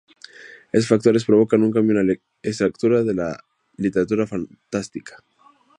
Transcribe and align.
Estos 0.71 0.87
factores 0.89 1.25
provocan 1.25 1.61
un 1.61 1.69
cambio 1.69 1.99
en 1.99 2.07
la 2.07 2.15
estructura 2.41 3.03
de 3.03 3.13
la 3.13 3.39
literatura 3.77 4.25
fantástica. 4.25 5.23